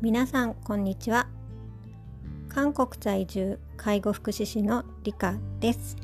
[0.00, 1.28] 皆さんこんにちは。
[2.48, 5.96] 韓国在住介護福祉士の理香です。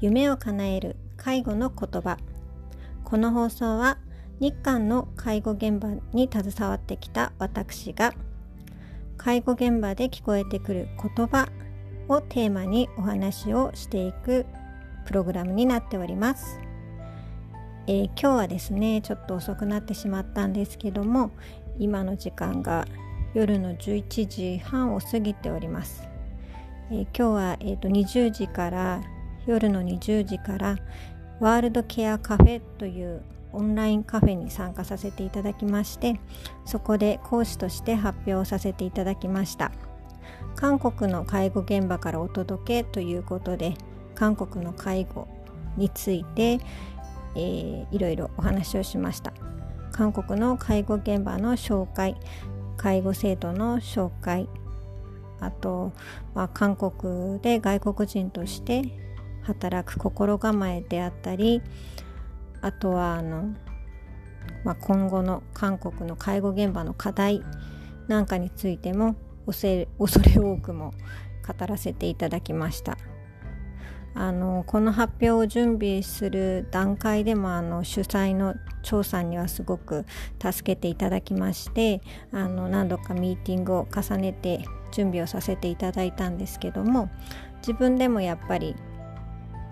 [0.00, 2.18] 夢を叶える介護の言葉。
[3.04, 3.98] この放送は
[4.40, 8.12] 日韓の介護現場に携わってきた私が
[9.16, 11.48] 介護現場で聞こえてくる言葉
[12.08, 14.46] をテーマにお話をしていく
[15.06, 16.58] プログラムになっております。
[17.86, 21.32] えー、今日はですねちょっと遅くなってしまったんですけども
[21.78, 22.86] 今の時間が
[23.34, 26.06] 夜の11時半を過ぎております。
[26.90, 29.00] えー、今日は、えーと、20時から
[29.46, 30.76] 夜の20時から
[31.40, 36.20] ワールドケアカフェというオンラインカフェに参加させていただきまして
[36.64, 39.72] そこで講師として発表させていただきました
[40.54, 43.74] 韓国の介護現場からお届けということで
[44.14, 45.26] 韓国の介護
[45.76, 46.60] について、
[47.34, 49.32] えー、いろいろお話をしました。
[49.92, 52.16] 韓国の介護現場の紹介
[52.76, 54.48] 介護制度の紹介
[55.38, 55.92] あと、
[56.34, 58.82] まあ、韓国で外国人として
[59.42, 61.62] 働く心構えであったり
[62.60, 63.54] あとはあの、
[64.64, 67.42] まあ、今後の韓国の介護現場の課題
[68.08, 70.94] なんかについても恐れ多くも
[71.46, 72.96] 語らせていただきました。
[74.14, 80.04] あのこの発表を準備する段階でもあの主催の張さんにはすごく
[80.40, 87.10] 助けていただきましてあの何度かミーティングを重ねて準備をさせていただいたんですけども
[87.58, 88.76] 自分でもやっぱり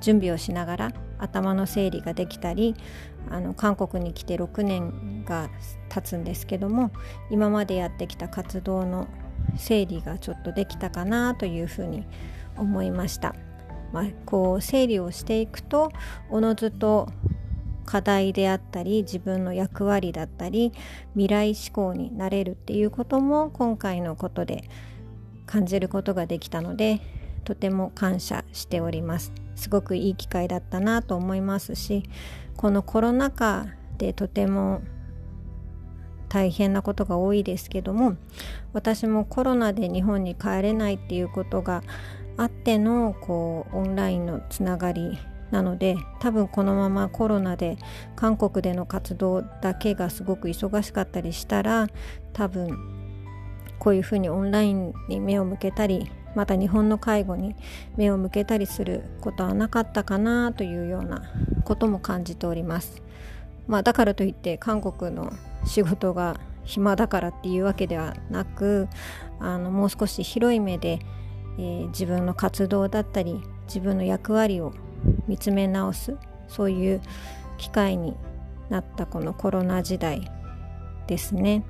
[0.00, 2.74] 準備をしながら頭の整理ができたり
[3.28, 5.50] あの韓国に来て6年が
[5.90, 6.90] 経つんですけども
[7.30, 9.06] 今までやってきた活動の
[9.58, 12.06] 整理がちょっとできたかなというふうに
[12.56, 13.34] 思いました。
[13.92, 15.90] まあ、こう整理をしていくと
[16.30, 17.08] おのずと
[17.84, 20.72] 課題であったり自分の役割だったり
[21.14, 24.70] 未来志向になれるっていうことも今回のことで
[25.46, 27.00] 感じることができたので
[27.44, 29.32] とても感謝しております。
[29.60, 32.04] すごくいい機会だったなと思いますし
[32.56, 33.66] このコロナ禍
[33.98, 34.80] でとても
[36.30, 38.16] 大変なことが多いですけども
[38.72, 41.82] 私もコロナで日本に帰れないっていうことが
[42.40, 45.18] あってのこうオンラインのつながり
[45.50, 47.76] なので多分このままコロナで
[48.16, 51.88] 韓国での活動だけがすごく忙しかったりしたら
[52.32, 52.78] 多分
[53.78, 57.54] こういうふうにオンラインに目を向けたりまた日本の介護に
[57.98, 61.22] 目を向けたりすることはなかったかなというような
[61.64, 63.02] ことも感じております。
[63.66, 65.30] まあ、だからといって韓国の
[65.66, 68.88] 仕事が暇だからっていうわけではなく
[69.40, 71.00] あのもう少し広い目で、
[71.58, 74.72] えー、自分の活動だったり自分の役割を
[75.26, 76.16] 見つめ直す
[76.48, 77.00] そういう
[77.58, 78.14] 機会に
[78.68, 80.30] なったこのコロナ時代
[81.06, 81.64] ですね。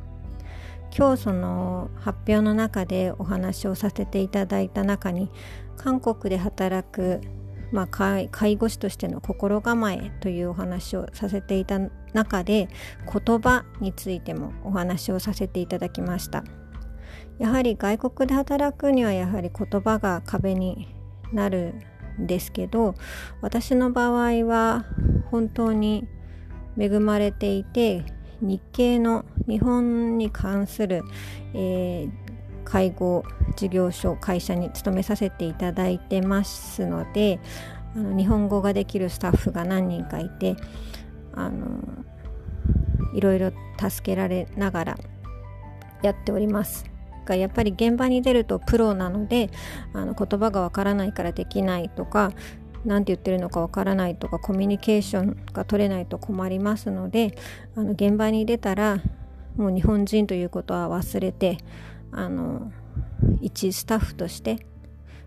[0.97, 5.31] 今日その発表の中でお話をさせていただいた中に
[5.77, 7.21] 韓国で働く、
[7.71, 11.79] まあ、介護士としての心構えというお話をさせていた
[12.13, 12.69] 中で
[13.07, 16.43] 言葉についてもお話をさせていただきました
[17.39, 20.95] やはり外国で働くにはやはり言葉が壁に
[21.33, 21.75] なる
[22.21, 22.95] んですけど
[23.41, 24.85] 私の場合は
[25.31, 26.07] 本当に
[26.79, 28.05] 恵まれていて
[28.41, 31.03] 日系の日本に関する、
[31.55, 32.11] えー、
[32.65, 33.25] 介護
[33.57, 37.41] 事業所会社に勤めさせていただいてますので
[37.95, 40.57] あの日本語ができるスタッフが何人かいて
[41.35, 41.81] あの
[43.15, 44.99] いろいろ助けられながら
[46.03, 46.90] やっております。
[47.31, 49.51] がやっぱり現場に出るとプロなので
[49.95, 52.33] あの言葉がわからないからできないとか
[52.85, 57.37] 何て言ってるのかわからないとかコミュニケーションが取れないと困りますので
[57.77, 59.01] あの現場に出たら
[59.57, 61.59] もう日本人ということは忘れて
[62.11, 62.73] あの
[63.41, 64.67] 一スタッフとして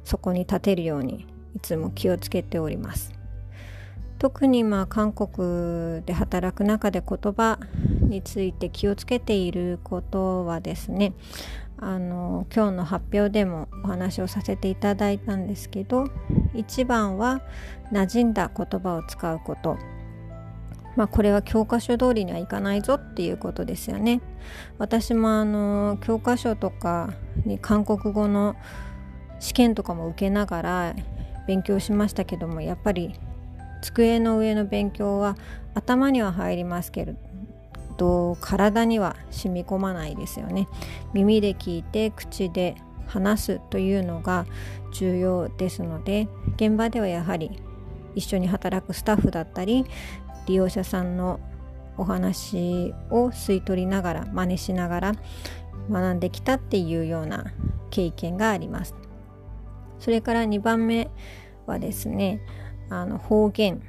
[0.04, 1.26] そこに立てるように
[1.56, 3.14] いつも気をつけております。
[4.24, 7.60] 特にまあ韓国で働く中で言葉
[8.00, 11.14] について気をつけていることはですね
[11.86, 16.08] あの今日の発表でもお話をさせていただいたんですけど
[16.54, 17.42] 一番は
[17.92, 19.78] 馴染んだ言葉を使うこと。
[20.96, 24.22] まあこれは教科書通りにはいかないぞっていうことですよね。
[24.78, 27.14] 私もあの教科書とか
[27.46, 28.56] に韓国語の
[29.40, 30.96] 試験とかも受けながら
[31.48, 33.14] 勉強しましたけどもやっぱり
[33.82, 35.36] 机の上の勉強は
[35.74, 37.16] 頭には入りますけれ
[37.98, 40.68] ど体には染み込まないですよね
[41.14, 42.76] 耳で聞いて口で
[43.08, 44.46] 話すというのが
[44.92, 47.60] 重要ですので現場ではやはり
[48.16, 49.86] 一緒に働くスタッフだったり
[50.46, 51.40] 利用者さんの
[51.98, 55.12] お話を吸い取りながら真似しながら
[55.90, 57.46] 学んできたっていうような
[57.92, 58.96] 経験があります。
[60.00, 61.10] それから2番目
[61.66, 62.42] はですね
[62.90, 63.82] あの方言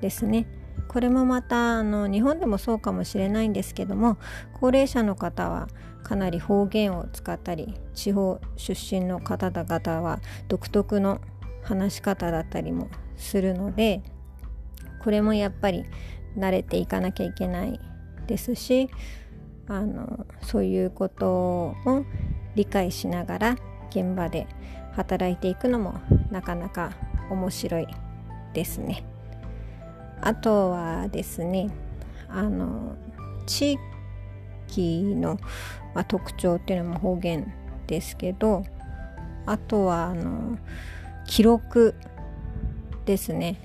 [0.00, 0.46] ですね。
[0.88, 4.16] これもまたあの日本でもそうかもしれないんですけども
[4.58, 5.68] 高齢者の方は
[6.02, 11.20] かなり方言を使ったり地方出身の方々は独特の
[11.62, 14.02] 話し方だったりもするので
[15.02, 15.84] これもやっぱり
[16.36, 17.78] 慣れていかなきゃいけない
[18.26, 18.88] ですし
[19.68, 21.74] あのそういうことを
[22.54, 23.56] 理解しながら
[23.90, 24.46] 現場で
[24.92, 26.00] 働いていくのも
[26.30, 26.92] なかなか
[27.30, 27.86] 面白い
[28.54, 29.04] ですね。
[30.20, 31.70] あとはですね
[32.28, 32.96] あの
[33.46, 33.78] 地
[34.70, 35.38] 域の、
[35.94, 37.52] まあ、特徴っていうのも方言
[37.86, 38.64] ですけど
[39.46, 40.58] あとはあの
[41.26, 41.94] 記録
[43.06, 43.60] ですね。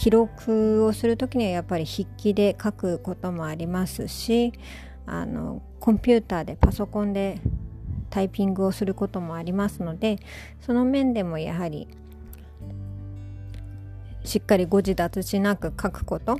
[0.00, 4.52] 記録をする時にはやっぱり筆記で書くこともありますし
[5.04, 7.38] あのコンピューターでパソコンで
[8.08, 10.18] タイピングをすることもありますので
[10.60, 11.86] その面でもやはり
[14.24, 16.38] しっかり誤字脱字なく書くこと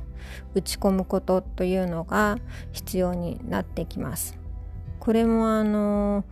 [0.53, 2.37] 打ち込むことというのが
[2.71, 4.37] 必要になってきます。
[4.99, 6.23] これもあの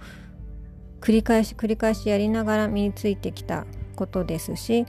[1.01, 3.65] 繰り返し繰り返しやりながら身についてきた
[3.95, 4.85] ことですし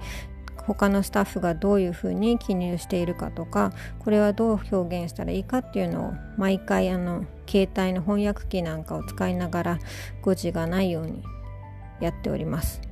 [0.67, 9.79] 他のスタッフがどういうふうに記入しているかとかこれはどう表現したらいいかっていうのを毎回あの携帯の翻訳機なんかを使いながら
[10.23, 11.23] 誤字がないように
[12.01, 12.90] やっております。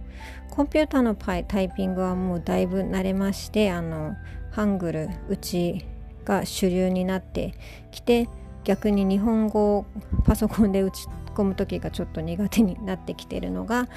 [0.50, 4.16] コンピューターのパイタイピングはもうだいぶ慣れましてあの
[4.50, 5.84] ハングルうち
[6.24, 7.54] が主流になって
[7.90, 8.28] きて
[8.64, 9.86] 逆に日本語を
[10.24, 13.88] パソコンで打ち込む時がちょっと苦手になってきてるのが、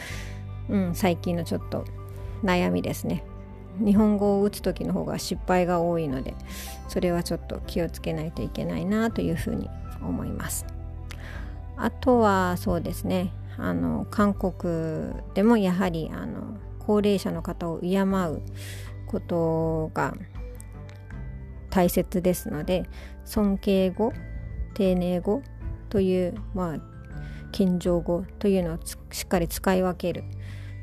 [0.70, 1.86] うん、最近のちょっと
[2.44, 3.24] 悩みですね。
[3.80, 6.36] 日本語を打つ時の方が失敗が多いので
[6.90, 9.70] それはちょっと気をつけないといけないなというふうに
[10.02, 10.66] 思います。
[11.78, 18.42] あとはそうですねあの韓国でもやはりあの高齢者の方を敬う
[19.08, 20.16] ことが
[21.69, 22.90] 大切ですので
[23.24, 24.13] 尊敬語
[24.74, 25.44] 丁寧語
[25.90, 26.80] という、まあ、
[27.52, 28.80] 謙譲語というのを
[29.12, 30.24] しっかり使い分ける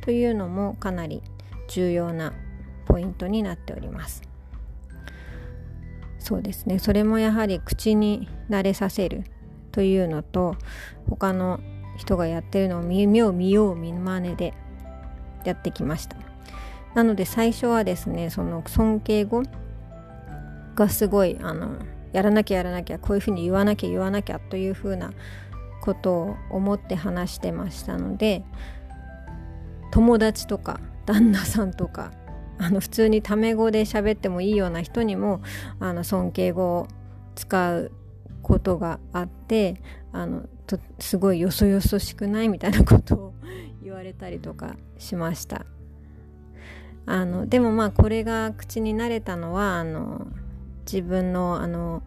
[0.02, 1.22] というのもかなり
[1.69, 2.32] 重要な
[2.86, 4.22] ポイントになっております。
[6.19, 6.78] そうですね。
[6.78, 9.25] それもやはり口に慣れさせる
[9.72, 10.56] というのと
[11.08, 11.60] 他の
[11.98, 14.54] 人がやってるのを目を見よう見まねで
[15.44, 16.16] やってきました。
[16.94, 19.42] なので最初はですねその尊敬語
[20.74, 21.76] がすごいあの
[22.12, 25.12] やらなきゃやらなきゃこういうふうに言わなきゃ言わなきゃというふうな
[25.82, 28.42] ことを思って話してましたので
[29.90, 32.12] 友達とか旦那さんとか
[32.58, 35.40] あの普通にタメ語で喋ってもいいような人にも
[35.78, 36.88] あの尊敬語を
[37.34, 37.92] 使う
[38.42, 39.80] ことがあって
[40.12, 43.34] あのとすごいよそよそしくないみたいなことを
[43.82, 45.64] 言われたりとかしました。
[47.06, 50.26] あのでもまあこれが口に慣れたのはあの
[50.84, 52.02] 自分のあの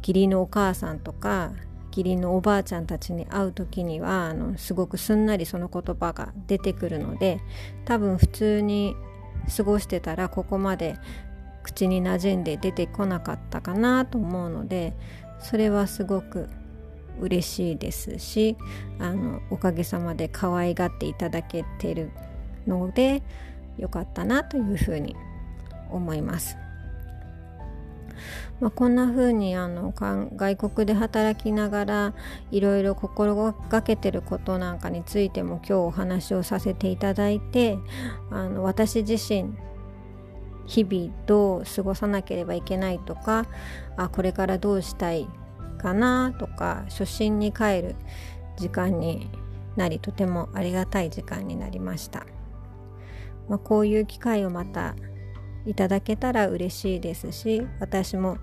[0.00, 1.52] 義理のお母さんとか
[1.90, 7.40] 義理のおばあちゃんたちに会う時にはあのすごくすんなりその言葉が出てくるので
[7.84, 8.96] 多分普通に
[9.54, 10.96] 過ごしてたらここまで
[11.62, 14.94] 口に馴染んで出てこなかったかなと思うので
[15.38, 16.48] それはすごく
[17.20, 18.56] 嬉しいですし
[18.98, 22.10] あのおかげさまで可愛がっていただけてる
[22.66, 23.22] ので
[23.78, 25.16] よかったなというふうに
[25.90, 26.56] 思います。
[28.60, 32.14] まあ、こんな風にあの外国で働きながら
[32.50, 37.78] いろいろ心がけてることなんかについても今日お話をさせていただいて
[38.30, 39.54] あの私自身
[40.66, 43.46] 日々どう過ごさなければいけないとか
[43.96, 45.26] あこれからどうしたい
[45.80, 47.96] かなとか初心に帰る
[48.56, 49.30] 時間に
[49.76, 52.26] なりとてもありがたい時間になりました、
[53.48, 54.94] まあ、こういう機会をまた
[55.66, 58.38] いただけたら嬉しいですし私も、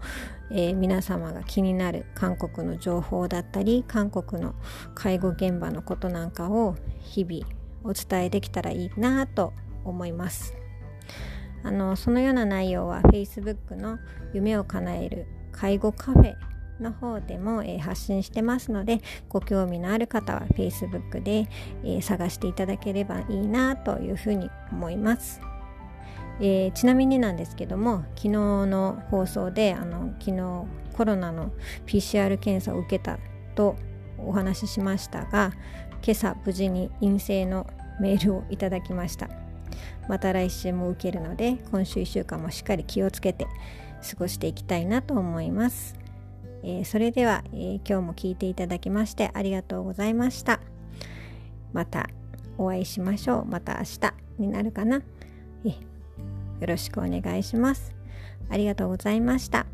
[0.52, 4.56] えー、皆様が気になる韓国の情報だったり韓国の
[4.96, 7.46] 介護現場のことなんかを日々
[7.84, 9.54] お伝えできたらいいなと
[9.84, 10.54] 思います。
[11.64, 13.98] あのそのような内容は Facebook の
[14.34, 16.36] 夢を叶える介護カフェ
[16.80, 21.48] の方でも、えー、発信してますのでご興味のある方は Facebook で、
[21.84, 25.42] えー、探していただければいいなというふうに思います。
[26.40, 30.66] えー、ちなみになんですけども昨日の放送であの昨日
[30.96, 31.52] コロナの
[31.88, 33.18] PCR 検査を受けた
[33.56, 33.76] と
[34.20, 35.54] お話ししましたが
[36.04, 37.68] 今朝無事に陰性の
[38.00, 39.30] メールをいただきました
[40.08, 43.48] また来週も受けるので今週1週間もしっかり気をつけて
[44.08, 45.96] 過ごしていきたいなと思います
[46.64, 50.60] えー、それでは、えー、今日も聞いていただきましてありがとうございました。
[51.74, 52.10] また
[52.58, 53.46] お会いしましょう。
[53.46, 55.04] また明日になるかな。
[56.60, 57.94] よろしくお願いします。
[58.50, 59.67] ありがとうございました。